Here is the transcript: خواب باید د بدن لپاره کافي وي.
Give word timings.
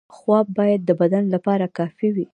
خواب 0.15 0.47
باید 0.57 0.81
د 0.85 0.91
بدن 1.01 1.23
لپاره 1.33 1.65
کافي 1.77 2.09
وي. 2.15 2.25